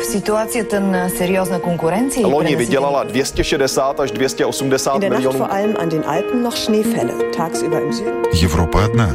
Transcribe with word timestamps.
v 0.00 0.04
situaci 0.04 0.58
je 0.58 0.64
ten 0.64 1.10
seriózna 1.18 1.58
konkurenci. 1.58 2.22
Loni 2.24 2.56
vydělala 2.56 3.04
260 3.04 4.00
až 4.00 4.10
280 4.10 4.94
In 4.94 5.00
der 5.00 5.10
Nacht 5.10 5.18
milionů. 5.22 5.38
vor 5.38 5.48
allem 5.52 5.76
an 5.78 5.88
den 5.88 6.02
Alpen 6.06 6.42
noch 6.42 6.56
Schneefälle. 6.56 7.12
Tagsüber 7.36 7.80
im 7.82 7.92
Süden. 7.92 8.14
Европа 8.42 8.84
одна. 8.84 9.08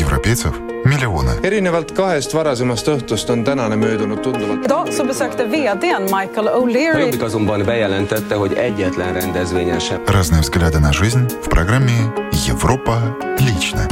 Европейцев 0.00 0.52
миллионы. 0.84 1.30
erinevalt 1.42 1.92
kahest 1.92 2.34
varasemast 2.34 2.88
õhtust 2.88 3.30
on 3.30 3.44
tänane 3.44 3.76
möödunud 3.76 4.20
tunduvalt. 4.22 4.64
Idag 4.64 4.92
så 4.92 5.04
besökte 5.04 5.44
vdn 5.44 6.02
Michael 6.02 6.48
O'Leary 6.48 7.24
azonban 7.24 7.64
bejelentette, 7.64 8.34
hogy 8.34 8.52
egyetlen 8.52 9.12
rendezvényen 9.14 9.80
sem 9.80 9.98
Разные 10.06 10.40
взгляды 10.40 10.78
на 10.80 10.92
жизнь 10.92 11.26
в 11.42 11.48
программе 11.48 12.12
«Европа 12.48 12.98
лично». 13.38 13.88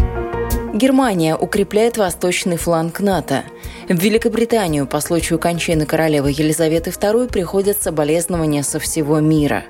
Германия 0.74 1.36
укрепляет 1.36 1.96
восточный 1.96 2.56
фланг 2.56 3.00
НАТО. 3.00 3.45
В 3.89 3.98
Великобританию 3.98 4.86
по 4.86 5.00
случаю 5.00 5.39
кончины 5.39 5.85
королевы 5.85 6.31
Елизаветы 6.31 6.89
II 6.89 7.31
приходят 7.31 7.82
соболезнования 7.82 8.63
со 8.63 8.79
всего 8.79 9.21
мира. 9.21 9.64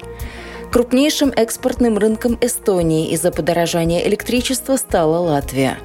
Крупнейшим 0.71 1.33
экспортным 1.35 1.99
рынком 1.99 2.39
Эстонии 2.41 3.11
из-за 3.11 3.33
подорожания 3.33 4.07
электричества 4.07 4.77
стала 4.77 5.19
Латвия. 5.19 5.79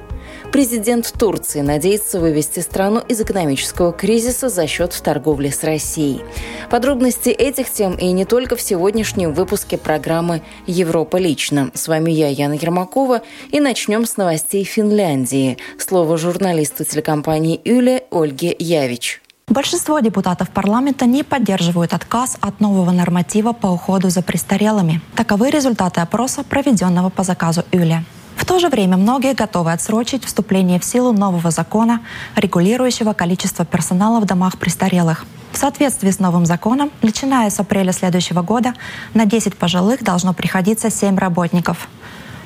Президент 0.52 1.14
Турции 1.16 1.60
надеется 1.60 2.18
вывести 2.18 2.58
страну 2.58 3.00
из 3.08 3.20
экономического 3.20 3.92
кризиса 3.92 4.48
за 4.48 4.66
счет 4.66 5.00
торговли 5.00 5.48
с 5.48 5.62
Россией. 5.62 6.22
Подробности 6.70 7.28
этих 7.28 7.70
тем 7.70 7.94
и 7.94 8.10
не 8.10 8.24
только 8.24 8.56
в 8.56 8.60
сегодняшнем 8.60 9.32
выпуске 9.32 9.78
программы 9.78 10.42
«Европа 10.66 11.18
лично». 11.18 11.70
С 11.74 11.86
вами 11.86 12.10
я, 12.10 12.28
Яна 12.28 12.54
Ермакова, 12.54 13.22
и 13.52 13.60
начнем 13.60 14.04
с 14.04 14.16
новостей 14.16 14.64
Финляндии. 14.64 15.56
Слово 15.78 16.18
журналисту 16.18 16.84
телекомпании 16.84 17.60
«Юле» 17.64 18.02
Ольге 18.10 18.54
Явич. 18.58 19.22
Большинство 19.46 20.00
депутатов 20.00 20.50
парламента 20.50 21.06
не 21.06 21.22
поддерживают 21.22 21.92
отказ 21.92 22.36
от 22.40 22.58
нового 22.58 22.90
норматива 22.90 23.52
по 23.52 23.68
уходу 23.68 24.10
за 24.10 24.22
престарелыми. 24.22 25.00
Таковы 25.14 25.50
результаты 25.50 26.00
опроса, 26.00 26.42
проведенного 26.42 27.08
по 27.08 27.22
заказу 27.22 27.62
Юля. 27.70 28.02
В 28.40 28.46
то 28.46 28.58
же 28.58 28.70
время 28.70 28.96
многие 28.96 29.34
готовы 29.34 29.70
отсрочить 29.70 30.24
вступление 30.24 30.80
в 30.80 30.84
силу 30.84 31.12
нового 31.12 31.50
закона, 31.50 32.00
регулирующего 32.36 33.12
количество 33.12 33.66
персонала 33.66 34.18
в 34.18 34.24
домах 34.24 34.56
престарелых. 34.56 35.26
В 35.52 35.58
соответствии 35.58 36.10
с 36.10 36.18
новым 36.18 36.46
законом, 36.46 36.90
начиная 37.02 37.50
с 37.50 37.60
апреля 37.60 37.92
следующего 37.92 38.40
года, 38.40 38.72
на 39.12 39.26
10 39.26 39.58
пожилых 39.58 40.02
должно 40.02 40.32
приходиться 40.32 40.90
7 40.90 41.18
работников. 41.18 41.86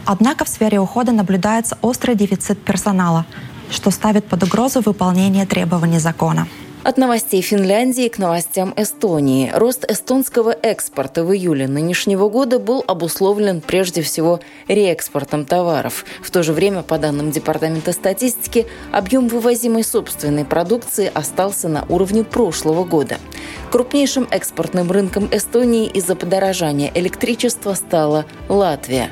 Однако 0.05 0.45
в 0.45 0.49
сфере 0.49 0.81
ухода 0.81 1.13
наблюдается 1.13 1.79
острый 1.81 2.17
дефицит 2.17 2.63
персонала, 2.65 3.25
что 3.71 3.93
ставит 3.93 4.27
под 4.27 4.43
угрозу 4.43 4.83
выполнение 4.85 5.47
требований 5.47 6.01
закона. 6.01 6.49
От 6.85 6.99
новостей 6.99 7.41
Финляндии 7.41 8.09
к 8.09 8.19
новостям 8.19 8.75
Эстонии. 8.77 9.51
Рост 9.55 9.91
эстонского 9.91 10.51
экспорта 10.51 11.25
в 11.25 11.33
июле 11.35 11.67
нынешнего 11.67 12.29
года 12.29 12.59
был 12.59 12.85
обусловлен 12.87 13.63
прежде 13.63 14.03
всего 14.03 14.41
реэкспортом 14.69 15.47
товаров. 15.47 16.05
В 16.23 16.31
то 16.31 16.43
же 16.43 16.53
время, 16.53 16.83
по 16.83 16.99
данным 16.99 17.31
Департамента 17.31 17.93
статистики, 17.93 18.67
объем 18.93 19.29
вывозимой 19.29 19.83
собственной 19.83 20.45
продукции 20.45 21.11
остался 21.15 21.69
на 21.69 21.87
уровне 21.89 22.23
прошлого 22.23 22.85
года. 22.85 23.17
Крупнейшим 23.73 24.29
экспортным 24.31 24.93
рынком 24.93 25.27
Эстонии 25.33 25.87
из-за 25.87 26.17
подорожания 26.17 26.93
электричества 26.95 27.73
стала 27.73 28.27
Латвия. 28.51 29.11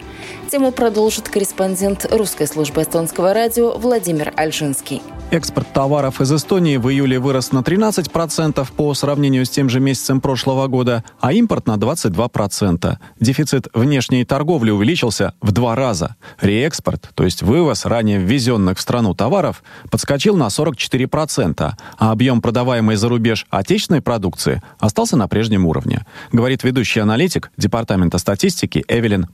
Тему 0.52 0.70
продолжит 0.70 1.30
корреспондент 1.30 2.06
русской 2.10 2.46
службы 2.46 2.82
эстонского 2.82 3.32
радио 3.32 3.78
Владимир 3.78 4.34
Альжинский. 4.36 5.00
Экспорт 5.30 5.72
товаров 5.72 6.20
из 6.20 6.30
Эстонии 6.30 6.76
в 6.76 6.90
июле 6.90 7.18
вырос 7.18 7.52
на 7.52 7.60
13% 7.60 8.68
по 8.76 8.92
сравнению 8.92 9.46
с 9.46 9.48
тем 9.48 9.70
же 9.70 9.80
месяцем 9.80 10.20
прошлого 10.20 10.66
года, 10.66 11.04
а 11.20 11.32
импорт 11.32 11.66
на 11.66 11.76
22%. 11.76 12.98
Дефицит 13.18 13.68
внешней 13.72 14.26
торговли 14.26 14.70
увеличился 14.70 15.32
в 15.40 15.52
два 15.52 15.74
раза. 15.74 16.16
Реэкспорт, 16.42 17.08
то 17.14 17.24
есть 17.24 17.40
вывоз 17.40 17.86
ранее 17.86 18.18
ввезенных 18.18 18.76
в 18.76 18.82
страну 18.82 19.14
товаров, 19.14 19.62
подскочил 19.90 20.36
на 20.36 20.48
44%, 20.48 21.72
а 21.96 22.12
объем 22.12 22.42
продаваемой 22.42 22.96
за 22.96 23.08
рубеж 23.08 23.46
отечественной 23.48 24.02
продукции 24.02 24.62
остался 24.78 25.16
на 25.16 25.28
прежнем 25.28 25.64
уровне, 25.64 26.04
говорит 26.30 26.62
ведущий 26.62 27.00
аналитик 27.00 27.50
Департамента 27.56 28.18
статистики 28.18 28.84
Эвелин 28.86 29.28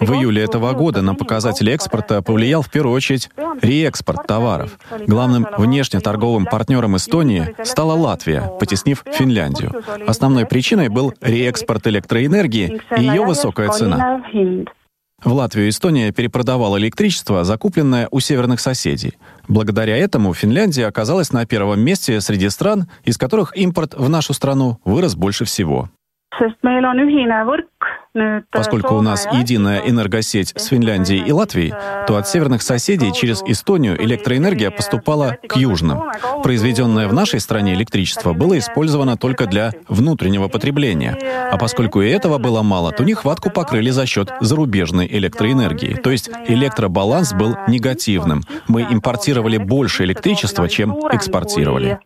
В 0.00 0.12
июле 0.14 0.44
этого 0.44 0.72
года 0.72 1.02
на 1.02 1.14
показатели 1.14 1.72
экспорта 1.72 2.22
повлиял 2.22 2.62
в 2.62 2.70
первую 2.70 2.94
очередь 2.94 3.30
реэкспорт 3.60 4.26
товаров. 4.26 4.78
Главным 5.06 5.46
внешнеторговым 5.58 6.44
партнером 6.44 6.96
Эстонии 6.96 7.54
стала 7.64 7.94
Латвия, 7.94 8.52
потеснив 8.60 9.02
Финляндию. 9.12 9.82
Основной 10.06 10.46
причиной 10.46 10.88
был 10.88 11.14
реэкспорт 11.20 11.86
электроэнергии 11.88 12.80
и 12.96 13.00
ее 13.02 13.24
высокая 13.24 13.70
цена. 13.70 14.22
В 15.24 15.32
Латвию 15.32 15.70
Эстония 15.70 16.12
перепродавала 16.12 16.76
электричество, 16.76 17.42
закупленное 17.42 18.06
у 18.10 18.20
северных 18.20 18.60
соседей. 18.60 19.14
Благодаря 19.48 19.96
этому 19.96 20.34
Финляндия 20.34 20.86
оказалась 20.86 21.32
на 21.32 21.46
первом 21.46 21.80
месте 21.80 22.20
среди 22.20 22.50
стран, 22.50 22.88
из 23.04 23.16
которых 23.16 23.56
импорт 23.56 23.94
в 23.94 24.08
нашу 24.08 24.34
страну 24.34 24.78
вырос 24.84 25.16
больше 25.16 25.44
всего. 25.46 25.88
Поскольку 28.50 28.94
у 28.94 29.02
нас 29.02 29.26
единая 29.30 29.80
энергосеть 29.80 30.54
с 30.56 30.66
Финляндией 30.66 31.22
и 31.22 31.32
Латвией, 31.32 31.74
то 32.06 32.16
от 32.16 32.26
северных 32.26 32.62
соседей 32.62 33.12
через 33.12 33.42
Эстонию 33.42 34.02
электроэнергия 34.02 34.70
поступала 34.70 35.36
к 35.46 35.56
южным. 35.56 36.04
Произведенное 36.42 37.08
в 37.08 37.12
нашей 37.12 37.40
стране 37.40 37.74
электричество 37.74 38.32
было 38.32 38.58
использовано 38.58 39.16
только 39.16 39.46
для 39.46 39.72
внутреннего 39.88 40.48
потребления. 40.48 41.18
А 41.50 41.58
поскольку 41.58 42.00
и 42.00 42.08
этого 42.08 42.38
было 42.38 42.62
мало, 42.62 42.92
то 42.92 43.04
нехватку 43.04 43.50
покрыли 43.50 43.90
за 43.90 44.06
счет 44.06 44.32
зарубежной 44.40 45.06
электроэнергии. 45.06 45.94
То 45.94 46.10
есть 46.10 46.30
электробаланс 46.48 47.34
был 47.34 47.56
негативным. 47.68 48.42
Мы 48.68 48.82
импортировали 48.82 49.58
больше 49.58 50.04
электричества, 50.04 50.68
чем 50.68 50.92
экспортировали. 51.12 51.98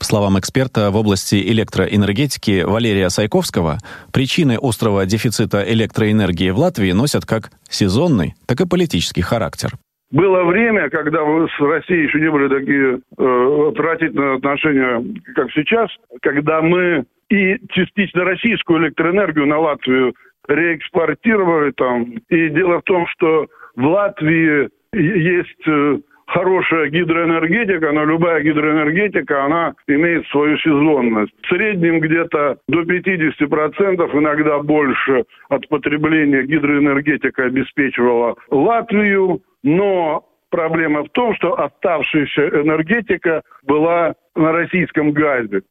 По 0.00 0.06
словам 0.06 0.38
эксперта 0.38 0.90
в 0.90 0.96
области 0.96 1.34
электроэнергетики 1.52 2.64
Валерия 2.64 3.10
Сайковского, 3.10 3.76
причины 4.14 4.56
острого 4.58 5.04
дефицита 5.04 5.62
электроэнергии 5.62 6.48
в 6.48 6.58
Латвии 6.58 6.92
носят 6.92 7.26
как 7.26 7.50
сезонный, 7.68 8.32
так 8.48 8.62
и 8.62 8.66
политический 8.66 9.20
характер. 9.20 9.72
Было 10.10 10.44
время, 10.44 10.88
когда 10.88 11.22
вы 11.22 11.46
с 11.48 11.60
Россией 11.60 12.06
еще 12.06 12.18
не 12.18 12.30
были 12.30 12.48
такие 12.48 13.00
э, 13.18 13.68
отвратительные 13.68 14.36
отношения, 14.36 15.04
как 15.34 15.52
сейчас, 15.52 15.90
когда 16.22 16.62
мы 16.62 17.04
и 17.28 17.58
частично 17.68 18.24
российскую 18.24 18.82
электроэнергию 18.82 19.46
на 19.46 19.58
Латвию 19.58 20.14
реэкспортировали 20.48 21.72
там. 21.72 22.04
И 22.30 22.48
дело 22.48 22.80
в 22.80 22.84
том, 22.84 23.06
что 23.08 23.48
в 23.76 23.84
Латвии 23.84 24.70
есть 24.94 25.68
э, 25.68 25.98
хорошая 26.30 26.90
гидроэнергетика, 26.90 27.92
но 27.92 28.04
любая 28.04 28.42
гидроэнергетика, 28.42 29.44
она 29.44 29.74
имеет 29.86 30.26
свою 30.28 30.56
сезонность. 30.58 31.32
В 31.42 31.48
среднем 31.48 32.00
где-то 32.00 32.58
до 32.68 32.82
50%, 32.82 34.18
иногда 34.18 34.58
больше 34.60 35.24
от 35.48 35.68
потребления 35.68 36.44
гидроэнергетика 36.44 37.44
обеспечивала 37.44 38.36
Латвию, 38.50 39.42
но 39.62 40.24
проблема 40.50 41.04
в 41.04 41.08
том, 41.10 41.34
что 41.34 41.60
оставшаяся 41.60 42.48
энергетика 42.62 43.42
была 43.64 44.14
на 44.34 44.52
российском 44.52 45.12
газе. 45.12 45.62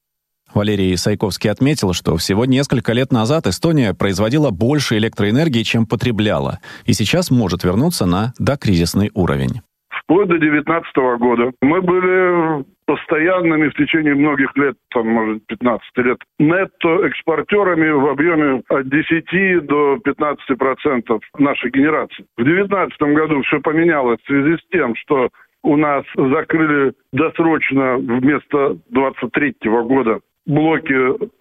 Валерий 0.53 0.97
Сайковский 0.97 1.51
отметил, 1.51 1.93
что 1.93 2.17
всего 2.17 2.45
несколько 2.45 2.91
лет 2.93 3.11
назад 3.11 3.45
Эстония 3.45 3.93
производила 3.93 4.49
больше 4.49 4.97
электроэнергии, 4.97 5.61
чем 5.61 5.85
потребляла, 5.85 6.59
и 6.85 6.93
сейчас 6.93 7.29
может 7.29 7.63
вернуться 7.63 8.07
на 8.07 8.33
докризисный 8.39 9.11
уровень 9.13 9.61
вплоть 10.09 10.27
до 10.27 10.39
2019 10.39 10.95
года. 11.19 11.51
Мы 11.61 11.81
были 11.81 12.65
постоянными 12.85 13.69
в 13.69 13.75
течение 13.75 14.15
многих 14.15 14.49
лет, 14.57 14.75
там, 14.91 15.07
может, 15.07 15.45
15 15.45 15.97
лет, 15.97 16.17
нетто-экспортерами 16.39 17.91
в 17.91 18.07
объеме 18.07 18.63
от 18.69 18.89
10 18.89 19.65
до 19.67 19.99
15 20.03 20.57
процентов 20.57 21.21
нашей 21.37 21.69
генерации. 21.69 22.25
В 22.37 22.43
2019 22.43 22.99
году 23.13 23.41
все 23.43 23.59
поменялось 23.59 24.19
в 24.23 24.27
связи 24.27 24.57
с 24.57 24.71
тем, 24.71 24.95
что 24.95 25.29
у 25.61 25.77
нас 25.77 26.03
закрыли 26.15 26.93
досрочно 27.13 27.97
вместо 27.97 28.77
23 28.89 29.55
года 29.83 30.21
блоки 30.47 30.97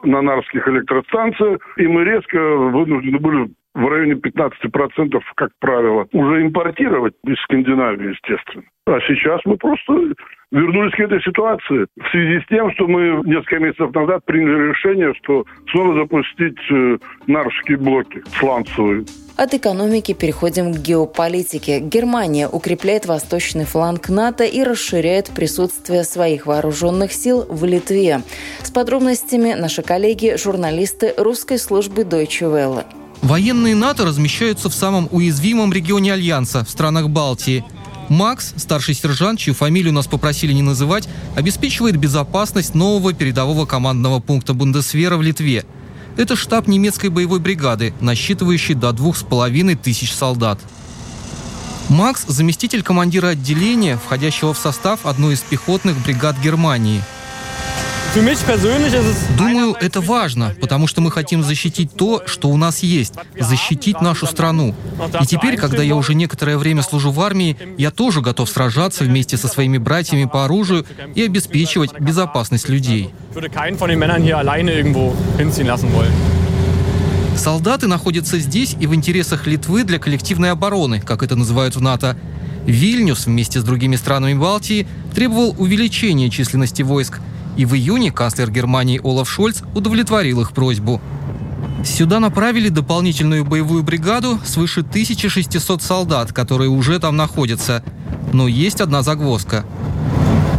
на 0.06 0.20
нарских 0.20 0.69
электростанциях, 0.69 1.60
и 1.78 1.87
мы 1.87 2.04
резко 2.04 2.38
вынуждены 2.38 3.19
были 3.19 3.48
в 3.78 3.88
районе 3.88 4.14
15%, 4.14 5.20
как 5.36 5.50
правило, 5.60 6.06
уже 6.12 6.42
импортировать 6.42 7.14
из 7.25 7.38
Скандинавии, 7.42 8.10
естественно. 8.10 8.64
А 8.86 8.98
сейчас 9.06 9.40
мы 9.44 9.56
просто 9.56 9.92
вернулись 10.50 10.94
к 10.94 11.00
этой 11.00 11.22
ситуации 11.22 11.86
в 11.96 12.10
связи 12.10 12.40
с 12.40 12.46
тем, 12.48 12.72
что 12.72 12.88
мы 12.88 13.22
несколько 13.25 13.60
месяцев 13.60 13.94
назад 13.94 14.25
приняли 14.25 14.70
решение, 14.70 15.14
что 15.22 15.44
снова 15.70 15.94
запустить 15.94 16.58
э, 16.70 16.98
нарвские 17.26 17.76
блоки 17.78 18.22
сланцевые. 18.40 19.04
От 19.36 19.54
экономики 19.54 20.12
переходим 20.12 20.72
к 20.72 20.78
геополитике. 20.78 21.78
Германия 21.78 22.48
укрепляет 22.48 23.06
восточный 23.06 23.64
фланг 23.64 24.08
НАТО 24.08 24.42
и 24.42 24.64
расширяет 24.64 25.30
присутствие 25.36 26.02
своих 26.02 26.46
вооруженных 26.46 27.12
сил 27.12 27.44
в 27.48 27.64
Литве. 27.64 28.22
С 28.62 28.72
подробностями 28.72 29.52
наши 29.52 29.82
коллеги, 29.82 30.36
журналисты 30.36 31.14
русской 31.16 31.58
службы 31.58 32.02
Deutsche 32.02 32.50
Welle. 32.50 32.84
Военные 33.22 33.74
НАТО 33.74 34.04
размещаются 34.04 34.68
в 34.68 34.74
самом 34.74 35.08
уязвимом 35.10 35.72
регионе 35.72 36.12
Альянса, 36.12 36.64
в 36.64 36.70
странах 36.70 37.08
Балтии. 37.08 37.64
Макс, 38.08 38.54
старший 38.56 38.94
сержант, 38.94 39.40
чью 39.40 39.54
фамилию 39.54 39.92
нас 39.92 40.06
попросили 40.06 40.52
не 40.52 40.62
называть, 40.62 41.08
обеспечивает 41.36 41.96
безопасность 41.96 42.74
нового 42.74 43.12
передового 43.12 43.66
командного 43.66 44.20
пункта 44.20 44.54
Бундесвера 44.54 45.16
в 45.16 45.22
Литве– 45.22 45.64
это 46.18 46.34
штаб 46.34 46.66
немецкой 46.66 47.10
боевой 47.10 47.38
бригады, 47.38 47.94
насчитывающий 48.00 48.74
до 48.74 48.92
двух 48.92 49.16
с 49.16 49.22
половиной 49.22 49.76
тысяч 49.76 50.12
солдат. 50.12 50.58
Макс– 51.88 52.24
заместитель 52.26 52.82
командира 52.82 53.28
отделения, 53.28 53.96
входящего 53.96 54.52
в 54.52 54.58
состав 54.58 55.06
одной 55.06 55.34
из 55.34 55.40
пехотных 55.40 55.96
бригад 56.02 56.36
Германии– 56.42 57.02
Думаю, 59.37 59.76
это 59.78 60.00
важно, 60.00 60.55
потому 60.60 60.87
что 60.87 61.02
мы 61.02 61.10
хотим 61.10 61.43
защитить 61.43 61.93
то, 61.94 62.22
что 62.25 62.49
у 62.49 62.56
нас 62.56 62.82
есть, 62.82 63.14
защитить 63.38 64.00
нашу 64.00 64.26
страну. 64.26 64.75
И 65.20 65.26
теперь, 65.26 65.58
когда 65.58 65.82
я 65.82 65.94
уже 65.94 66.14
некоторое 66.14 66.56
время 66.56 66.82
служу 66.82 67.10
в 67.10 67.20
армии, 67.20 67.56
я 67.76 67.90
тоже 67.90 68.22
готов 68.22 68.49
сражаться 68.49 69.05
вместе 69.05 69.37
со 69.37 69.46
своими 69.46 69.76
братьями 69.76 70.25
по 70.25 70.46
оружию 70.46 70.87
и 71.14 71.22
обеспечивать 71.22 72.00
безопасность 72.00 72.70
людей. 72.70 73.10
Солдаты 77.37 77.88
находятся 77.88 78.38
здесь 78.38 78.75
и 78.81 78.87
в 78.87 78.94
интересах 78.94 79.46
Литвы 79.46 79.84
для 79.84 79.99
коллективной 79.99 80.50
обороны, 80.50 81.00
как 81.00 81.22
это 81.22 81.37
называют 81.37 81.76
в 81.76 81.82
НАТО. 81.82 82.16
Вильнюс 82.64 83.26
вместе 83.26 83.61
с 83.61 83.64
другими 83.64 83.96
странами 83.96 84.32
Балтии 84.34 84.87
требовал 85.14 85.54
увеличения 85.58 86.31
численности 86.31 86.81
войск– 86.81 87.20
и 87.58 87.66
в 87.66 87.75
июне 87.75 88.10
канцлер 88.12 88.50
Германии 88.50 89.00
Олаф 89.02 89.28
Шольц 89.28 89.62
удовлетворил 89.75 90.40
их 90.40 90.52
просьбу. 90.52 91.02
Сюда 91.84 92.20
направили 92.20 92.69
дополнительную 92.69 93.44
боевую 93.44 93.82
бригаду 93.82 94.38
свыше 94.44 94.81
1600 94.81 95.82
солдат, 95.82 96.32
которые 96.32 96.70
уже 96.70 96.99
там 97.00 97.16
находятся. 97.16 97.82
Но 98.32 98.46
есть 98.46 98.81
одна 98.81 99.02
загвоздка. 99.02 99.64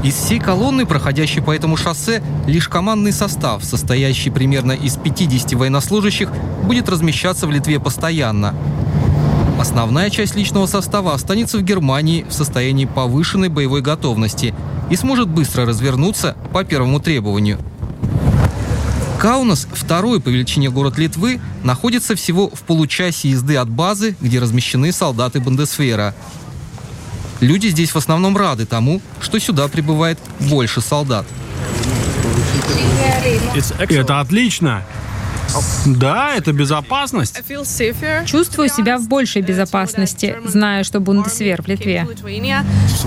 Из 0.03 0.13
всей 0.13 0.39
колонны, 0.39 0.85
проходящей 0.85 1.41
по 1.41 1.55
этому 1.55 1.77
шоссе, 1.77 2.21
лишь 2.47 2.67
командный 2.67 3.13
состав, 3.13 3.63
состоящий 3.63 4.29
примерно 4.29 4.73
из 4.73 4.97
50 4.97 5.53
военнослужащих, 5.53 6.29
будет 6.63 6.89
размещаться 6.89 7.47
в 7.47 7.51
Литве 7.51 7.79
постоянно. 7.79 8.53
Основная 9.59 10.09
часть 10.09 10.35
личного 10.35 10.67
состава 10.67 11.13
останется 11.13 11.57
в 11.57 11.63
Германии 11.63 12.25
в 12.27 12.33
состоянии 12.33 12.85
повышенной 12.85 13.49
боевой 13.49 13.81
готовности 13.81 14.53
и 14.89 14.95
сможет 14.95 15.27
быстро 15.27 15.65
развернуться 15.65 16.35
по 16.53 16.63
первому 16.63 16.99
требованию. 16.99 17.59
Каунас, 19.19 19.67
второй 19.71 20.21
по 20.21 20.29
величине 20.29 20.69
город 20.69 20.97
Литвы, 20.97 21.41
находится 21.63 22.15
всего 22.15 22.49
в 22.49 22.61
получасе 22.61 23.29
езды 23.29 23.57
от 23.57 23.69
базы, 23.69 24.15
где 24.21 24.39
размещены 24.39 24.93
солдаты 24.93 25.41
Бундесвера. 25.41 26.15
Люди 27.41 27.67
здесь 27.67 27.91
в 27.91 27.97
основном 27.97 28.37
рады 28.37 28.65
тому, 28.65 29.01
что 29.19 29.39
сюда 29.39 29.67
прибывает 29.67 30.17
больше 30.39 30.79
солдат. 30.81 31.25
Это 33.77 34.19
отлично. 34.19 34.83
Да, 35.85 36.35
это 36.35 36.53
безопасность. 36.53 37.41
Чувствую 38.25 38.69
себя 38.69 38.97
в 38.97 39.07
большей 39.07 39.41
безопасности, 39.41 40.35
зная, 40.45 40.83
что 40.83 40.99
Бундесвер 40.99 41.61
в 41.61 41.67
Литве. 41.67 42.07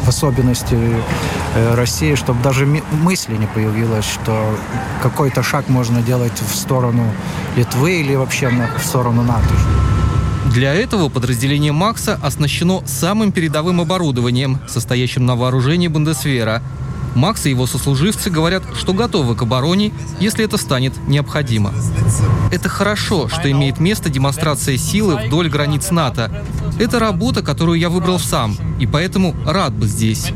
В 0.04 0.08
особенности 0.08 0.76
э, 1.54 1.74
России, 1.74 2.14
чтобы 2.14 2.42
даже 2.42 2.66
мысли 2.66 3.36
не 3.36 3.46
появилось, 3.46 4.04
что 4.04 4.56
какой-то 5.02 5.42
шаг 5.42 5.68
можно 5.68 6.02
делать 6.02 6.40
в 6.40 6.54
сторону 6.54 7.04
Литвы 7.56 8.00
или 8.00 8.14
вообще 8.14 8.48
в 8.48 8.84
сторону 8.84 9.22
НАТО. 9.22 9.54
Для 10.52 10.74
этого 10.74 11.08
подразделение 11.08 11.72
Макса 11.72 12.18
оснащено 12.22 12.82
самым 12.86 13.32
передовым 13.32 13.80
оборудованием, 13.80 14.58
состоящим 14.68 15.24
на 15.24 15.36
вооружении 15.36 15.88
Бундесвера– 15.88 16.62
Макс 17.14 17.46
и 17.46 17.50
его 17.50 17.66
сослуживцы 17.66 18.30
говорят, 18.30 18.62
что 18.74 18.92
готовы 18.92 19.34
к 19.34 19.42
обороне, 19.42 19.92
если 20.20 20.44
это 20.44 20.56
станет 20.56 20.94
необходимо. 21.06 21.72
Это 22.50 22.68
хорошо, 22.68 23.28
что 23.28 23.50
имеет 23.50 23.80
место 23.80 24.10
демонстрация 24.10 24.76
силы 24.76 25.16
вдоль 25.16 25.48
границ 25.48 25.90
НАТО. 25.90 26.44
Это 26.78 26.98
работа, 26.98 27.42
которую 27.42 27.78
я 27.78 27.90
выбрал 27.90 28.18
сам, 28.18 28.56
и 28.78 28.86
поэтому 28.86 29.34
рад 29.46 29.74
бы 29.74 29.86
здесь. 29.86 30.26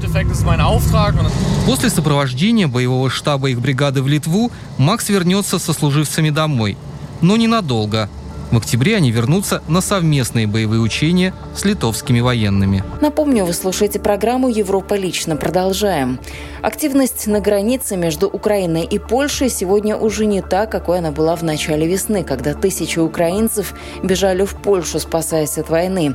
После 1.67 1.91
сопровождения 1.91 2.69
боевого 2.69 3.11
штаба 3.11 3.51
их 3.51 3.61
бригады 3.61 4.03
в 4.03 4.09
Литву 4.09 4.53
Макс 4.79 5.09
вернется 5.09 5.59
со 5.59 5.73
служивцами 5.73 6.31
домой. 6.31 6.77
Но 7.23 7.37
ненадолго– 7.37 8.11
в 8.51 8.57
октябре 8.57 8.97
они 8.97 9.11
вернутся 9.11 9.63
на 9.69 9.81
совместные 9.81 10.47
боевые 10.47 10.81
учения 10.81 11.35
с 11.55 11.65
литовскими 11.65 12.21
военными. 12.21 12.85
Напомню, 13.01 13.45
вы 13.45 13.53
слушаете 13.53 13.99
программу 13.99 14.49
«Европа 14.49 14.95
лично». 14.95 15.37
Продолжаем. 15.37 16.19
Активность 16.63 17.27
на 17.27 17.41
границе 17.41 17.97
между 17.97 18.29
Украиной 18.29 18.85
и 18.85 18.99
Польшей 18.99 19.49
сегодня 19.49 19.97
уже 19.97 20.27
не 20.27 20.43
та, 20.43 20.67
какой 20.67 20.99
она 20.99 21.11
была 21.11 21.37
в 21.37 21.43
начале 21.43 21.87
весны, 21.87 22.25
когда 22.25 22.55
тысячи 22.55 22.99
украинцев 22.99 23.75
бежали 24.03 24.45
в 24.45 24.55
Польшу, 24.55 24.99
спасаясь 24.99 25.59
от 25.59 25.69
войны. 25.69 26.15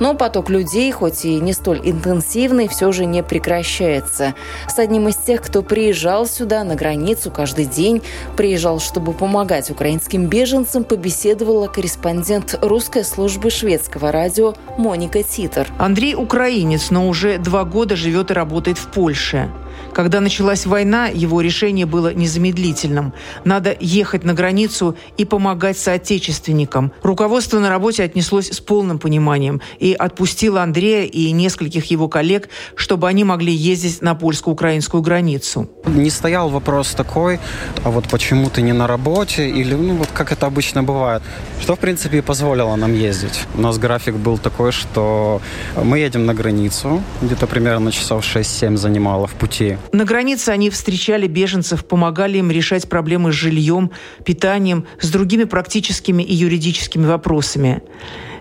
Но 0.00 0.14
поток 0.14 0.50
людей, 0.50 0.90
хоть 0.92 1.24
и 1.24 1.40
не 1.40 1.52
столь 1.52 1.80
интенсивный, 1.84 2.68
все 2.68 2.92
же 2.92 3.06
не 3.06 3.22
прекращается. 3.22 4.34
С 4.68 4.78
одним 4.78 5.08
из 5.08 5.16
тех, 5.16 5.42
кто 5.42 5.62
приезжал 5.62 6.26
сюда, 6.26 6.64
на 6.64 6.74
границу 6.74 7.30
каждый 7.30 7.66
день, 7.66 8.02
приезжал, 8.36 8.80
чтобы 8.80 9.12
помогать 9.12 9.70
украинским 9.70 10.26
беженцам, 10.26 10.84
побеседовала 10.84 11.68
корреспондент 11.72 12.58
русской 12.60 13.04
службы 13.04 13.50
шведского 13.50 14.12
радио 14.12 14.54
Моника 14.78 15.22
Титер. 15.22 15.66
Андрей 15.78 16.14
украинец, 16.14 16.90
но 16.90 17.08
уже 17.08 17.38
два 17.38 17.64
года 17.64 17.96
живет 17.96 18.30
и 18.30 18.34
работает 18.34 18.78
в 18.78 18.88
Польше. 18.88 19.50
Когда 19.94 20.20
началась 20.20 20.64
война, 20.64 21.06
его 21.08 21.40
решение 21.40 21.84
было 21.84 22.14
незамедлительным. 22.14 23.12
Надо 23.44 23.76
ехать 23.78 24.24
на 24.24 24.32
границу 24.32 24.96
и 25.18 25.24
помогать 25.24 25.78
соотечественникам. 25.78 26.92
Руководство 27.02 27.58
на 27.58 27.68
работе 27.68 28.02
отнеслось 28.02 28.50
с 28.50 28.60
полным 28.60 28.98
пониманием 28.98 29.60
и 29.78 29.92
отпустило 29.92 30.62
Андрея 30.62 31.04
и 31.04 31.30
нескольких 31.32 31.86
его 31.86 32.08
коллег, 32.08 32.48
чтобы 32.74 33.08
они 33.08 33.24
могли 33.24 33.52
ездить 33.52 34.00
на 34.00 34.14
польско-украинскую 34.14 35.02
границу. 35.02 35.68
Не 35.86 36.10
стоял 36.10 36.48
вопрос 36.48 36.92
такой, 36.94 37.38
а 37.84 37.90
вот 37.90 38.08
почему 38.08 38.48
ты 38.48 38.62
не 38.62 38.72
на 38.72 38.86
работе, 38.86 39.48
или 39.48 39.74
ну 39.74 39.96
вот 39.96 40.08
как 40.12 40.32
это 40.32 40.46
обычно 40.46 40.82
бывает. 40.82 41.22
Что, 41.60 41.76
в 41.76 41.78
принципе, 41.78 42.22
позволило 42.22 42.74
нам 42.76 42.94
ездить. 42.94 43.40
У 43.54 43.60
нас 43.60 43.78
график 43.78 44.14
был 44.14 44.38
такой, 44.38 44.72
что 44.72 45.40
мы 45.76 45.98
едем 45.98 46.24
на 46.24 46.34
границу, 46.34 47.02
где-то 47.20 47.46
примерно 47.46 47.92
часов 47.92 48.24
6-7 48.24 48.76
занимало 48.76 49.26
в 49.26 49.32
пути. 49.32 49.76
На 49.90 50.04
границе 50.04 50.50
они 50.50 50.70
встречали 50.70 51.26
беженцев, 51.26 51.84
помогали 51.84 52.38
им 52.38 52.50
решать 52.50 52.88
проблемы 52.88 53.32
с 53.32 53.34
жильем, 53.34 53.90
питанием, 54.24 54.86
с 55.00 55.10
другими 55.10 55.44
практическими 55.44 56.22
и 56.22 56.34
юридическими 56.34 57.06
вопросами. 57.06 57.82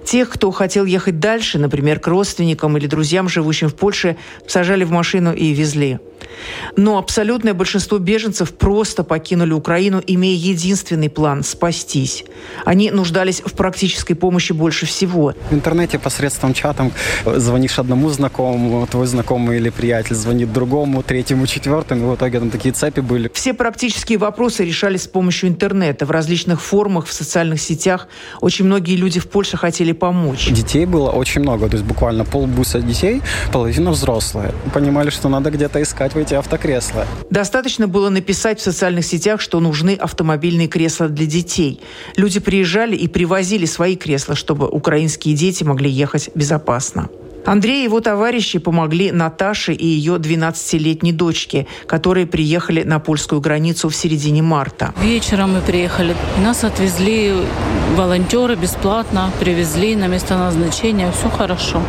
Тех, 0.06 0.30
кто 0.30 0.52
хотел 0.52 0.86
ехать 0.86 1.20
дальше, 1.20 1.60
например, 1.60 2.00
к 2.00 2.08
родственникам 2.08 2.78
или 2.78 2.88
друзьям, 2.88 3.30
живущим 3.30 3.70
в 3.70 3.76
Польше, 3.76 4.18
сажали 4.48 4.84
в 4.84 4.92
машину 4.92 5.34
и 5.34 5.54
везли. 5.54 6.00
Но 6.78 6.98
абсолютное 6.98 7.54
большинство 7.54 7.98
беженцев 7.98 8.54
просто 8.54 9.04
покинули 9.04 9.54
Украину, 9.54 10.02
имея 10.06 10.38
единственный 10.38 11.10
план– 11.10 11.44
спастись. 11.44 12.24
Они 12.66 12.92
нуждались 12.92 13.42
в 13.42 13.54
практической 13.54 14.14
помощи 14.14 14.54
больше 14.54 14.86
всего. 14.86 15.34
В 15.50 15.54
интернете 15.54 16.00
посредством 16.00 16.54
чатом 16.54 16.92
звонишь 17.26 17.78
одному 17.80 18.10
знакомому, 18.10 18.88
твой 18.88 19.08
знакомый 19.08 19.58
или 19.58 19.70
приятель 19.70 20.16
звонит 20.16 20.54
другому, 20.54 21.04
третьему, 21.04 21.48
четвертому, 21.48 22.08
и 22.08 22.12
в 22.12 22.16
итоге 22.16 22.40
там 22.40 22.50
такие 22.50 22.74
цепи 22.74 23.02
были. 23.02 23.30
Все 23.34 23.54
практические 23.54 24.18
вопросы 24.18 24.64
решались 24.64 25.04
с 25.04 25.08
помощью 25.08 25.50
интернета 25.50 26.06
в 26.06 26.12
различных 26.12 26.62
формах, 26.62 27.08
в 27.08 27.14
социальных 27.14 27.62
сетях. 27.62 28.08
Очень 28.40 28.66
многие 28.66 28.96
люди 28.96 29.20
в 29.20 29.28
Польше 29.28 29.58
хотели 29.58 29.72
хотели 29.72 29.94
помочь. 29.94 30.50
Детей 30.52 30.86
было 30.86 31.10
очень 31.10 31.42
много, 31.42 31.68
то 31.68 31.78
есть 31.78 31.86
буквально 31.88 32.26
полбуса 32.26 32.82
детей, 32.82 33.22
половина 33.52 33.92
взрослые. 33.92 34.52
Понимали, 34.74 35.10
что 35.10 35.30
надо 35.30 35.50
где-то 35.50 35.82
искать 35.82 36.11
в 36.14 36.18
эти 36.18 36.34
автокресла. 36.34 37.06
Достаточно 37.30 37.88
было 37.88 38.10
написать 38.10 38.60
в 38.60 38.64
социальных 38.64 39.06
сетях, 39.06 39.42
что 39.42 39.60
нужны 39.60 39.96
автомобильные 39.96 40.68
кресла 40.68 41.08
для 41.08 41.26
детей. 41.26 41.82
Люди 42.16 42.40
приезжали 42.40 42.96
и 42.96 43.08
привозили 43.08 43.66
свои 43.66 43.96
кресла, 43.96 44.36
чтобы 44.36 44.68
украинские 44.68 45.36
дети 45.36 45.64
могли 45.64 45.90
ехать 45.90 46.30
безопасно. 46.36 47.10
Андрей 47.46 47.82
и 47.82 47.84
его 47.86 48.02
товарищи 48.02 48.60
помогли 48.60 49.12
Наташе 49.12 49.74
и 49.74 49.86
ее 49.86 50.16
12-летней 50.16 51.12
дочке, 51.12 51.68
которые 51.88 52.28
приехали 52.28 52.84
на 52.84 53.00
польскую 53.00 53.42
границу 53.42 53.90
в 53.90 53.96
середине 53.96 54.42
марта. 54.42 54.94
Вечером 55.02 55.54
мы 55.54 55.62
приехали. 55.62 56.16
Нас 56.44 56.64
отвезли 56.64 57.34
волонтеры 57.96 58.56
бесплатно, 58.56 59.32
привезли 59.40 59.96
на 59.96 60.08
место 60.08 60.38
назначения. 60.38 61.12
Все 61.12 61.30
хорошо. 61.30 61.82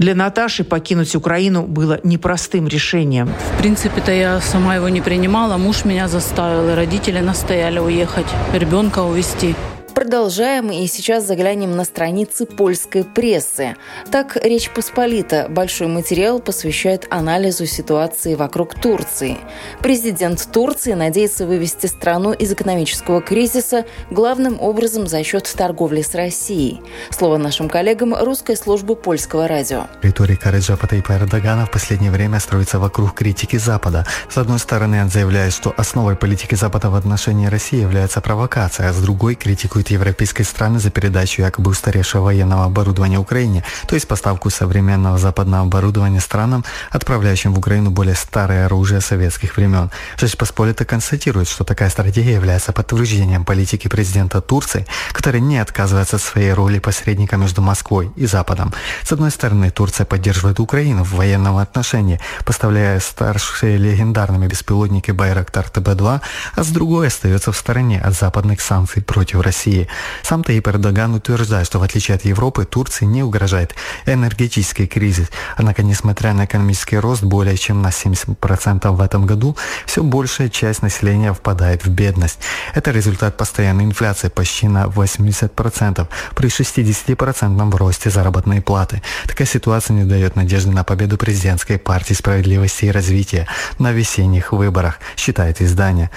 Для 0.00 0.14
Наташи 0.14 0.64
покинуть 0.64 1.14
Украину 1.14 1.64
было 1.64 2.00
непростым 2.04 2.66
решением. 2.66 3.28
В 3.54 3.58
принципе-то 3.58 4.10
я 4.10 4.40
сама 4.40 4.76
его 4.76 4.88
не 4.88 5.02
принимала. 5.02 5.58
Муж 5.58 5.84
меня 5.84 6.08
заставил, 6.08 6.70
и 6.70 6.74
родители 6.74 7.18
настояли 7.18 7.80
уехать, 7.80 8.24
ребенка 8.54 9.00
увезти. 9.00 9.54
Продолжаем 9.94 10.70
и 10.70 10.86
сейчас 10.86 11.26
заглянем 11.26 11.76
на 11.76 11.84
страницы 11.84 12.46
польской 12.46 13.04
прессы. 13.04 13.76
Так, 14.10 14.36
Речь 14.42 14.70
Посполита 14.70 15.46
большой 15.48 15.88
материал 15.88 16.40
посвящает 16.40 17.06
анализу 17.10 17.66
ситуации 17.66 18.34
вокруг 18.34 18.74
Турции. 18.74 19.38
Президент 19.80 20.48
Турции 20.52 20.94
надеется 20.94 21.46
вывести 21.46 21.86
страну 21.86 22.32
из 22.32 22.52
экономического 22.52 23.20
кризиса 23.20 23.84
главным 24.10 24.60
образом 24.60 25.06
за 25.06 25.22
счет 25.22 25.52
торговли 25.56 26.02
с 26.02 26.14
Россией. 26.14 26.80
Слово 27.10 27.36
нашим 27.36 27.68
коллегам 27.68 28.14
русской 28.14 28.56
службы 28.56 28.96
польского 28.96 29.46
радио. 29.48 29.86
Риторика 30.02 30.50
Реджепа 30.50 30.86
Тайпа 30.86 31.12
Эрдогана 31.12 31.66
в 31.66 31.70
последнее 31.70 32.10
время 32.10 32.40
строится 32.40 32.78
вокруг 32.78 33.14
критики 33.14 33.56
Запада. 33.56 34.06
С 34.28 34.38
одной 34.38 34.58
стороны, 34.58 35.02
он 35.02 35.10
заявляет, 35.10 35.52
что 35.52 35.74
основой 35.76 36.16
политики 36.16 36.54
Запада 36.54 36.90
в 36.90 36.94
отношении 36.94 37.46
России 37.46 37.80
является 37.80 38.20
провокация, 38.20 38.88
а 38.88 38.92
с 38.92 39.00
другой 39.00 39.34
критикует 39.80 39.90
европейской 39.90 40.44
страны 40.44 40.78
за 40.78 40.90
передачу 40.90 41.42
якобы 41.42 41.70
устаревшего 41.70 42.24
военного 42.24 42.64
оборудования 42.64 43.18
Украине, 43.18 43.64
то 43.86 43.94
есть 43.94 44.08
поставку 44.08 44.50
современного 44.50 45.18
западного 45.18 45.64
оборудования 45.64 46.20
странам, 46.20 46.64
отправляющим 46.90 47.54
в 47.54 47.58
Украину 47.58 47.90
более 47.90 48.14
старое 48.14 48.66
оружие 48.66 49.00
советских 49.00 49.56
времен. 49.56 49.90
Жесть 50.18 50.36
Посполита 50.36 50.84
констатирует, 50.84 51.48
что 51.48 51.64
такая 51.64 51.90
стратегия 51.90 52.34
является 52.34 52.72
подтверждением 52.72 53.44
политики 53.44 53.88
президента 53.88 54.40
Турции, 54.40 54.86
который 55.12 55.40
не 55.40 55.58
отказывается 55.58 56.16
от 56.16 56.22
своей 56.22 56.52
роли 56.52 56.78
посредника 56.78 57.36
между 57.36 57.62
Москвой 57.62 58.10
и 58.16 58.26
Западом. 58.26 58.72
С 59.02 59.12
одной 59.12 59.30
стороны, 59.30 59.70
Турция 59.70 60.04
поддерживает 60.04 60.60
Украину 60.60 61.04
в 61.04 61.14
военном 61.14 61.56
отношении, 61.56 62.20
поставляя 62.44 63.00
старшие 63.00 63.78
легендарными 63.78 64.46
беспилотники 64.46 65.12
Байрактар 65.12 65.66
ТБ-2, 65.74 66.20
а 66.56 66.62
с 66.62 66.68
другой 66.68 67.06
остается 67.06 67.50
в 67.50 67.56
стороне 67.56 68.00
от 68.00 68.14
западных 68.14 68.60
санкций 68.60 69.02
против 69.02 69.40
России. 69.40 69.69
России. 69.70 69.88
Сам 70.22 70.44
Таип 70.44 70.68
Эрдоган 70.68 71.14
утверждает, 71.14 71.66
что 71.66 71.78
в 71.78 71.82
отличие 71.82 72.16
от 72.16 72.24
Европы, 72.24 72.64
Турции 72.64 73.04
не 73.04 73.22
угрожает 73.22 73.74
энергетический 74.06 74.86
кризис. 74.86 75.28
Однако, 75.56 75.82
несмотря 75.82 76.32
на 76.34 76.44
экономический 76.44 76.98
рост 76.98 77.22
более 77.22 77.56
чем 77.56 77.82
на 77.82 77.88
70% 77.88 78.90
в 78.90 79.00
этом 79.00 79.26
году, 79.26 79.56
все 79.86 80.02
большая 80.02 80.48
часть 80.48 80.82
населения 80.82 81.32
впадает 81.32 81.84
в 81.84 81.90
бедность. 81.90 82.38
Это 82.74 82.90
результат 82.90 83.36
постоянной 83.36 83.84
инфляции 83.84 84.28
почти 84.28 84.68
на 84.68 84.84
80% 84.86 86.06
при 86.34 86.48
60% 86.48 87.76
росте 87.76 88.10
заработной 88.10 88.60
платы. 88.60 89.02
Такая 89.26 89.46
ситуация 89.46 89.94
не 89.94 90.04
дает 90.04 90.36
надежды 90.36 90.70
на 90.70 90.84
победу 90.84 91.16
президентской 91.16 91.78
партии 91.78 92.14
справедливости 92.14 92.86
и 92.86 92.90
развития 92.90 93.46
на 93.78 93.92
весенних 93.92 94.52
выборах, 94.52 94.98
считает 95.16 95.60
издание. 95.62 96.10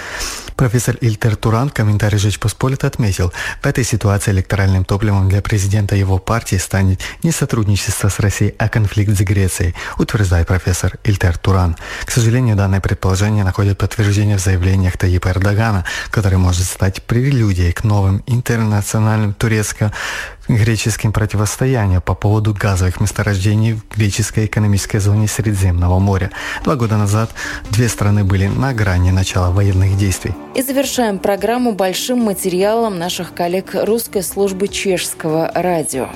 Профессор 0.55 0.95
Ильтер 1.01 1.36
Туран, 1.36 1.69
комментарий 1.69 2.19
Жечь 2.19 2.39
Посполит, 2.39 2.83
отметил, 2.83 3.33
в 3.62 3.66
этой 3.66 3.84
ситуации 3.84 4.32
электоральным 4.32 4.86
топливом 4.86 5.30
для 5.30 5.42
президента 5.42 5.96
его 5.96 6.18
партии 6.18 6.56
станет 6.56 7.02
не 7.24 7.32
сотрудничество 7.32 8.10
с 8.10 8.20
Россией, 8.20 8.56
а 8.58 8.70
конфликт 8.70 9.18
с 9.18 9.22
Грецией, 9.22 9.76
утверждает 9.98 10.48
профессор 10.48 10.98
Ильтер 11.04 11.38
Туран. 11.38 11.76
К 12.06 12.12
сожалению, 12.12 12.56
данное 12.56 12.82
предположение 12.82 13.44
находит 13.44 13.78
подтверждение 13.78 14.38
в 14.38 14.42
заявлениях 14.42 14.98
Таипа 14.98 15.30
Эрдогана, 15.30 15.86
который 16.10 16.38
может 16.38 16.66
стать 16.66 17.04
прелюдией 17.04 17.72
к 17.72 17.84
новым 17.84 18.24
интернациональным 18.28 19.34
турецко 19.34 19.92
греческим 20.48 21.12
противостоянием 21.12 22.02
по 22.02 22.16
поводу 22.16 22.54
газовых 22.54 23.00
месторождений 23.00 23.74
в 23.74 23.98
греческой 23.98 24.46
экономической 24.46 25.00
зоне 25.00 25.28
Средиземного 25.28 26.00
моря. 26.00 26.32
Два 26.64 26.76
года 26.76 26.98
назад 26.98 27.32
две 27.72 27.88
страны 27.88 28.24
были 28.24 28.48
на 28.48 28.74
грани 28.74 29.12
начала 29.12 29.52
военных 29.52 29.98
действий. 29.98 30.34
И 30.56 30.62
завершаем 30.62 31.20
программу 31.20 31.74
большим 31.74 32.20
материалом 32.20 33.00
наших 33.00 33.34
коллег 33.34 33.72
русской 33.74 34.24
службы 34.24 34.68
чешского 34.68 35.52
радио. 35.54 36.10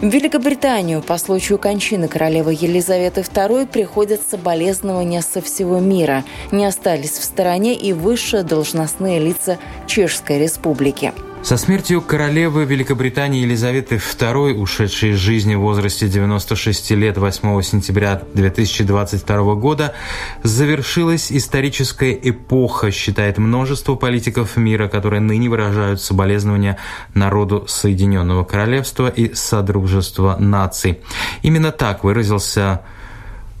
В 0.00 0.04
Великобританию 0.04 1.00
по 1.00 1.16
случаю 1.16 1.58
кончины 1.58 2.06
королевы 2.06 2.52
Елизаветы 2.52 3.22
II 3.22 3.66
приходят 3.66 4.20
соболезнования 4.30 5.22
со 5.22 5.40
всего 5.40 5.78
мира. 5.80 6.22
Не 6.52 6.66
остались 6.66 7.12
в 7.12 7.24
стороне 7.24 7.74
и 7.74 7.94
высшие 7.94 8.42
должностные 8.42 9.18
лица 9.18 9.56
Чешской 9.86 10.38
Республики. 10.38 11.14
Со 11.46 11.56
смертью 11.56 12.02
королевы 12.02 12.64
Великобритании 12.64 13.42
Елизаветы 13.42 13.98
II, 13.98 14.54
ушедшей 14.54 15.10
из 15.10 15.18
жизни 15.18 15.54
в 15.54 15.60
возрасте 15.60 16.08
96 16.08 16.90
лет 16.90 17.18
8 17.18 17.62
сентября 17.62 18.20
2022 18.34 19.54
года, 19.54 19.94
завершилась 20.42 21.30
историческая 21.30 22.18
эпоха, 22.20 22.90
считает 22.90 23.38
множество 23.38 23.94
политиков 23.94 24.56
мира, 24.56 24.88
которые 24.88 25.20
ныне 25.20 25.48
выражают 25.48 26.00
соболезнования 26.00 26.78
народу 27.14 27.64
Соединенного 27.68 28.42
Королевства 28.42 29.06
и 29.06 29.32
Содружества 29.32 30.34
наций. 30.40 30.98
Именно 31.42 31.70
так 31.70 32.02
выразился 32.02 32.82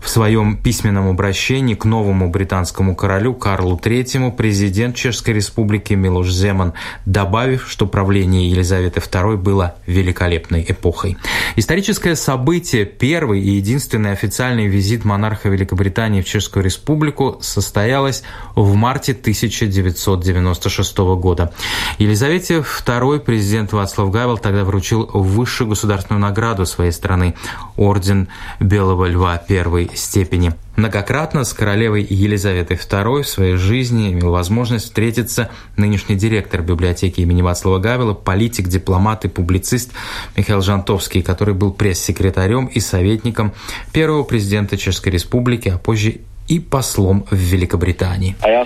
в 0.00 0.08
своем 0.08 0.56
письменном 0.56 1.08
обращении 1.08 1.74
к 1.74 1.84
новому 1.84 2.30
британскому 2.30 2.94
королю 2.94 3.34
Карлу 3.34 3.76
III 3.76 4.30
президент 4.32 4.96
Чешской 4.96 5.34
Республики 5.34 5.94
Милош 5.94 6.30
Земан, 6.30 6.74
добавив, 7.04 7.68
что 7.68 7.86
правление 7.86 8.50
Елизаветы 8.50 9.00
II 9.00 9.36
было 9.36 9.76
великолепной 9.86 10.64
эпохой. 10.68 11.16
Историческое 11.56 12.16
событие, 12.16 12.84
первый 12.84 13.40
и 13.40 13.50
единственный 13.50 14.12
официальный 14.12 14.66
визит 14.66 15.04
монарха 15.04 15.48
Великобритании 15.48 16.22
в 16.22 16.26
Чешскую 16.26 16.64
Республику 16.64 17.38
состоялось 17.40 18.22
в 18.54 18.74
марте 18.74 19.12
1996 19.12 20.98
года. 20.98 21.52
Елизавете 21.98 22.64
II 22.86 23.20
президент 23.20 23.72
Вацлав 23.72 24.10
Гавел 24.10 24.38
тогда 24.38 24.64
вручил 24.64 25.08
высшую 25.12 25.68
государственную 25.68 26.20
награду 26.20 26.66
своей 26.66 26.92
страны– 26.92 27.34
Орден 27.76 28.28
Белого 28.60 29.06
Льва 29.06 29.38
первой 29.86 29.96
степени. 29.96 30.52
Многократно 30.76 31.44
с 31.44 31.52
королевой 31.52 32.06
Елизаветой 32.08 32.76
II 32.76 33.22
в 33.22 33.28
своей 33.28 33.56
жизни 33.56 34.12
имел 34.12 34.30
возможность 34.30 34.86
встретиться 34.86 35.50
нынешний 35.76 36.16
директор 36.16 36.62
библиотеки 36.62 37.20
имени 37.20 37.42
Вацлава 37.42 37.78
Гавела, 37.78 38.14
политик, 38.14 38.68
дипломат 38.68 39.24
и 39.24 39.28
публицист 39.28 39.92
Михаил 40.36 40.60
Жантовский, 40.60 41.22
который 41.22 41.54
был 41.54 41.72
пресс-секретарем 41.72 42.66
и 42.66 42.80
советником 42.80 43.52
первого 43.92 44.22
президента 44.24 44.76
Чешской 44.76 45.12
Республики, 45.12 45.68
а 45.68 45.78
позже 45.78 46.16
и 46.48 46.60
послом 46.60 47.26
в 47.30 47.36
Великобритании. 47.36 48.36
А 48.40 48.48
я 48.48 48.64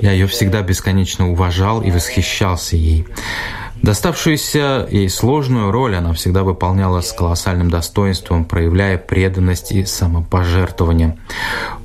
Я 0.00 0.12
ее 0.12 0.26
всегда 0.28 0.62
бесконечно 0.62 1.30
уважал 1.30 1.82
и 1.82 1.90
восхищался 1.90 2.76
ей. 2.76 3.04
Доставшуюся 3.82 4.86
ей 4.92 5.08
сложную 5.10 5.72
роль 5.72 5.96
она 5.96 6.12
всегда 6.12 6.44
выполняла 6.44 7.00
с 7.00 7.12
колоссальным 7.12 7.68
достоинством, 7.68 8.44
проявляя 8.44 8.96
преданность 8.96 9.72
и 9.72 9.84
самопожертвование. 9.84 11.18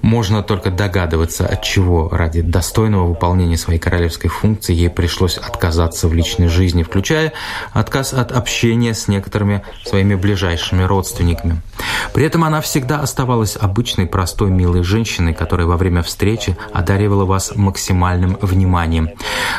Можно 0.04 0.44
только 0.44 0.70
догадываться, 0.70 1.48
от 1.48 1.64
чего 1.64 2.08
ради 2.10 2.42
достойного 2.42 3.08
выполнения 3.08 3.58
своей 3.58 3.80
королевской 3.80 4.30
функции 4.30 4.76
ей 4.76 4.92
пришлось 4.92 5.38
отказаться 5.38 6.08
в 6.08 6.14
личной 6.14 6.50
жизни, 6.50 6.84
включая 6.84 7.34
отказ 7.74 8.14
от 8.14 8.32
общения 8.32 8.94
с 8.94 9.08
некоторыми 9.08 9.64
своими 9.84 10.14
ближайшими 10.14 10.84
родственниками. 10.84 11.62
При 12.14 12.26
этом 12.26 12.44
она 12.44 12.62
всегда 12.62 13.00
оставалась 13.00 13.58
обычной, 13.60 14.06
простой, 14.06 14.52
милой 14.52 14.84
женщиной, 14.84 15.34
которая 15.34 15.66
во 15.66 15.78
время 15.78 16.04
встречи 16.04 16.56
одаривала 16.74 17.26
вас 17.26 17.54
максимальным 17.56 18.38
вниманием. 18.40 19.10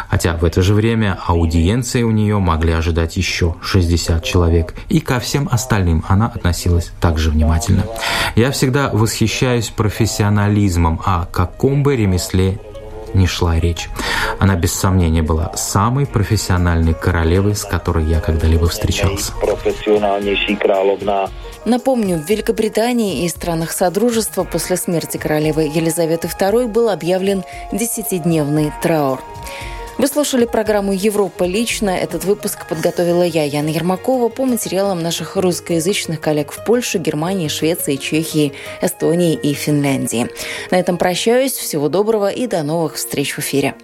Хотя 0.08 0.34
в 0.36 0.44
это 0.44 0.62
же 0.62 0.74
время 0.74 1.18
аудиенции 1.26 2.04
у 2.04 2.10
нее 2.10 2.27
нее 2.28 2.38
могли 2.38 2.72
ожидать 2.72 3.16
еще 3.16 3.54
60 3.62 4.22
человек. 4.22 4.74
И 4.88 5.00
ко 5.00 5.18
всем 5.18 5.48
остальным 5.50 6.04
она 6.08 6.26
относилась 6.26 6.92
также 7.00 7.30
внимательно. 7.30 7.84
Я 8.36 8.50
всегда 8.50 8.90
восхищаюсь 8.92 9.70
профессионализмом, 9.70 11.00
а 11.04 11.26
каком 11.32 11.82
бы 11.82 11.96
ремесле 11.96 12.58
не 13.14 13.26
шла 13.26 13.58
речь. 13.58 13.88
Она 14.38 14.54
без 14.56 14.74
сомнения 14.74 15.22
была 15.22 15.50
самой 15.56 16.06
профессиональной 16.06 16.92
королевой, 16.92 17.54
с 17.54 17.64
которой 17.64 18.04
я 18.04 18.20
когда-либо 18.20 18.68
встречался. 18.68 19.32
Напомню, 21.64 22.18
в 22.18 22.28
Великобритании 22.28 23.24
и 23.24 23.28
странах 23.28 23.72
Содружества 23.72 24.44
после 24.44 24.76
смерти 24.76 25.16
королевы 25.16 25.62
Елизаветы 25.62 26.28
II 26.28 26.68
был 26.68 26.90
объявлен 26.90 27.42
десятидневный 27.72 28.70
траур. 28.82 29.20
Вы 29.98 30.06
слушали 30.06 30.44
программу 30.44 30.92
«Европа 30.92 31.42
лично». 31.42 31.90
Этот 31.90 32.24
выпуск 32.24 32.68
подготовила 32.68 33.24
я, 33.24 33.42
Яна 33.42 33.70
Ермакова, 33.70 34.28
по 34.28 34.46
материалам 34.46 35.02
наших 35.02 35.34
русскоязычных 35.34 36.20
коллег 36.20 36.52
в 36.52 36.64
Польше, 36.64 36.98
Германии, 36.98 37.48
Швеции, 37.48 37.96
Чехии, 37.96 38.52
Эстонии 38.80 39.34
и 39.34 39.54
Финляндии. 39.54 40.30
На 40.70 40.76
этом 40.76 40.98
прощаюсь. 40.98 41.52
Всего 41.52 41.88
доброго 41.88 42.30
и 42.30 42.46
до 42.46 42.62
новых 42.62 42.94
встреч 42.94 43.34
в 43.34 43.40
эфире. 43.40 43.74